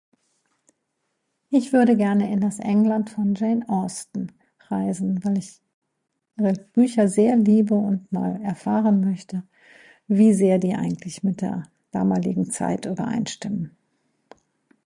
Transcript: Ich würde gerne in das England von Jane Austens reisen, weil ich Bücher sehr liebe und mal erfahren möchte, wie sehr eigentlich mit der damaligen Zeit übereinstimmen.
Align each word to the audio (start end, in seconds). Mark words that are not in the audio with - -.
Ich 1.51 1.73
würde 1.73 1.95
gerne 1.95 2.31
in 2.33 2.39
das 2.41 2.57
England 2.57 3.11
von 3.11 3.35
Jane 3.35 3.63
Austens 3.69 4.33
reisen, 4.69 5.23
weil 5.23 5.37
ich 5.37 5.61
Bücher 6.73 7.07
sehr 7.07 7.35
liebe 7.35 7.75
und 7.75 8.11
mal 8.11 8.41
erfahren 8.41 9.01
möchte, 9.01 9.43
wie 10.07 10.33
sehr 10.33 10.55
eigentlich 10.55 11.21
mit 11.21 11.41
der 11.41 11.69
damaligen 11.91 12.49
Zeit 12.49 12.87
übereinstimmen. 12.87 13.77